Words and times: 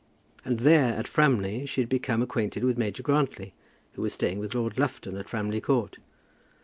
And 0.43 0.61
there, 0.61 0.95
at 0.95 1.07
Framley, 1.07 1.67
she 1.67 1.81
had 1.81 1.87
become 1.87 2.23
acquainted 2.23 2.63
with 2.63 2.75
Major 2.75 3.03
Grantly, 3.03 3.53
who 3.93 4.01
was 4.01 4.15
staying 4.15 4.39
with 4.39 4.55
Lord 4.55 4.79
Lufton 4.79 5.15
at 5.15 5.29
Framley 5.29 5.61
Court. 5.61 5.99